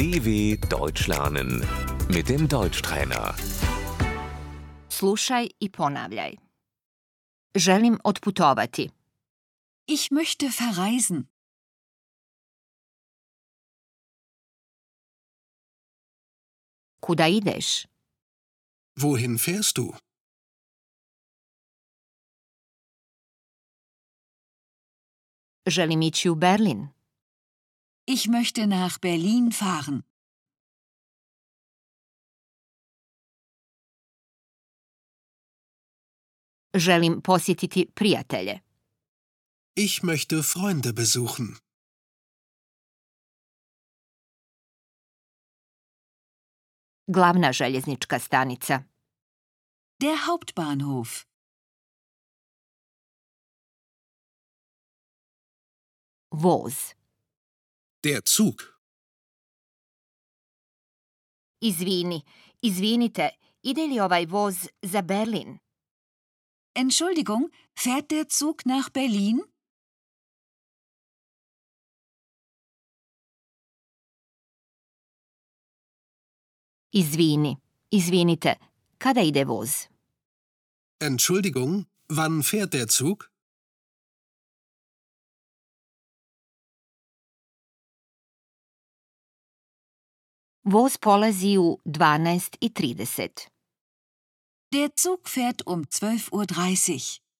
DW 0.00 0.56
Deutsch 0.68 1.08
lernen 1.08 1.50
mit 2.08 2.28
dem 2.28 2.48
Deutschtrainer. 2.48 3.34
Slušaj 4.88 5.48
i 5.60 5.70
ponavljaj. 5.70 6.36
Želim 7.54 7.98
otputovati. 8.04 8.90
Ich 9.86 10.10
möchte 10.10 10.46
verreisen. 10.60 11.28
Kuda 17.00 17.26
ideš? 17.26 17.86
Wohin 18.96 19.38
fährst 19.38 19.76
du? 19.76 19.92
Želim 25.66 26.02
ići 26.02 26.28
u 26.30 26.34
Berlin. 26.34 26.99
Ich 28.14 28.26
möchte 28.26 28.66
nach 28.66 28.98
Berlin 28.98 29.52
fahren. 29.52 30.02
Želim 36.74 37.22
posjetiti 37.22 37.86
prijatelje. 37.94 38.60
Ich 39.76 40.02
möchte 40.02 40.42
Freunde 40.42 40.92
besuchen. 40.92 41.58
Glavna 47.06 47.52
željeznička 47.52 48.18
stanica. 48.18 48.84
Der 50.00 50.26
Hauptbahnhof. 50.26 51.26
Voz. 56.30 56.99
Der 58.04 58.22
Zug. 58.24 58.62
Izvini, 61.60 62.22
izvinite, 62.62 63.28
ide 63.62 63.86
li 63.86 64.00
ovaj 64.00 64.26
voz 64.26 64.56
za 64.82 65.02
Berlin? 65.02 65.58
Entschuldigung, 66.74 67.50
fährt 67.74 68.10
der 68.10 68.24
Zug 68.28 68.64
nach 68.64 68.88
Berlin? 68.90 69.40
Izvini, 76.92 77.56
izvinite, 77.90 78.54
kada 78.98 79.20
ide 79.20 79.44
voz? 79.48 79.88
Entschuldigung, 80.98 81.84
wann 82.08 82.42
fährt 82.42 82.72
der 82.72 82.88
Zug? 82.88 83.29
Voz 90.64 90.98
polazi 90.98 91.58
u 91.58 91.80
12.30. 91.86 93.48
Der 94.72 94.94
Zug 94.94 95.28
fährt 95.28 95.66
um 95.66 95.84
12.30 95.84 96.32
Uhr. 96.32 97.30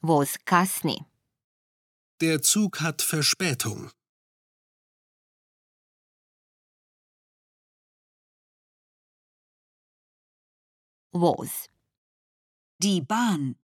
Voz 0.00 0.38
kasni. 0.44 1.04
Der 2.22 2.40
Zug 2.40 2.80
hat 2.80 3.02
Verspätung. 3.02 3.90
Voz. 11.12 11.68
Die 12.82 13.02
Bahn. 13.02 13.56